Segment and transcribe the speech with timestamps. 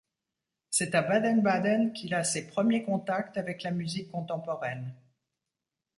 [0.71, 4.95] C’est à Baden-Baden qu’il a ses premiers contacts avec la musique contemporaine.